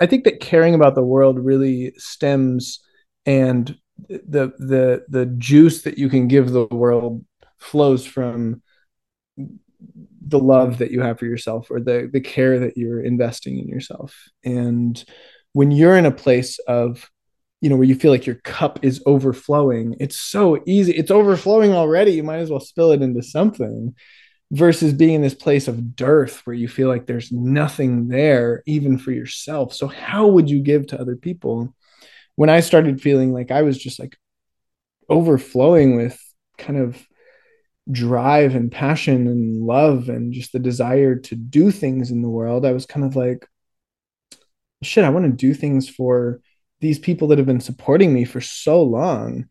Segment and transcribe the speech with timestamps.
[0.00, 2.80] I think that caring about the world really stems
[3.24, 3.76] and
[4.08, 7.24] the the the juice that you can give the world
[7.58, 8.62] flows from
[10.28, 13.68] the love that you have for yourself or the the care that you're investing in
[13.68, 14.14] yourself.
[14.44, 15.02] And
[15.52, 17.10] when you're in a place of
[17.62, 21.72] you know where you feel like your cup is overflowing it's so easy it's overflowing
[21.72, 23.94] already you might as well spill it into something
[24.50, 28.98] versus being in this place of dearth where you feel like there's nothing there even
[28.98, 29.74] for yourself.
[29.74, 31.74] So how would you give to other people?
[32.36, 34.16] When i started feeling like i was just like
[35.08, 36.20] overflowing with
[36.58, 37.04] kind of
[37.90, 42.64] drive and passion and love and just the desire to do things in the world
[42.64, 43.46] i was kind of like
[44.82, 46.40] shit i want to do things for
[46.80, 49.46] these people that have been supporting me for so long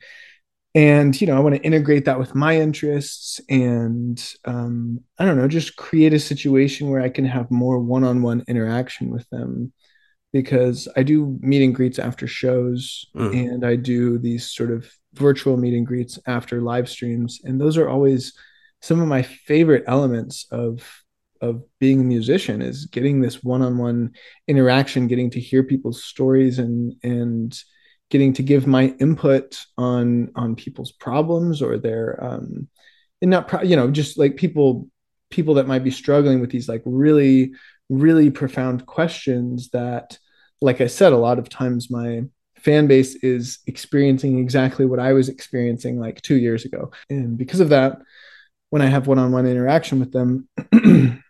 [0.76, 5.38] and you know i want to integrate that with my interests and um, i don't
[5.38, 9.74] know just create a situation where i can have more one-on-one interaction with them
[10.34, 13.32] because i do meet and greets after shows mm.
[13.34, 17.77] and i do these sort of virtual meet and greets after live streams and those
[17.77, 18.34] are always
[18.82, 21.02] some of my favorite elements of
[21.42, 24.12] of being a musician is getting this one-on-one
[24.48, 27.64] interaction getting to hear people's stories and and
[28.16, 32.66] getting to give my input on on people's problems or their um
[33.21, 34.88] and not pro- you know just like people
[35.30, 37.52] people that might be struggling with these like really
[37.90, 40.18] really profound questions that
[40.62, 42.21] like i said a lot of times my
[42.55, 46.91] fan base is experiencing exactly what i was experiencing like 2 years ago.
[47.10, 47.98] And because of that
[48.70, 50.48] when i have one-on-one interaction with them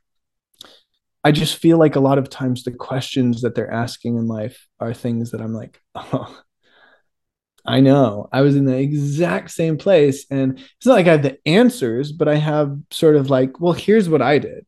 [1.25, 4.67] I just feel like a lot of times the questions that they're asking in life
[4.79, 6.39] are things that I'm like, oh,
[7.67, 8.29] I know.
[8.31, 10.25] I was in the exact same place.
[10.29, 13.73] And it's not like I have the answers, but I have sort of like, well,
[13.73, 14.65] here's what I did.